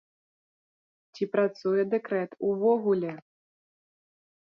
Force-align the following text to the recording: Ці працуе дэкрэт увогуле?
Ці 1.19 1.23
працуе 1.35 1.83
дэкрэт 1.91 2.31
увогуле? 2.53 3.13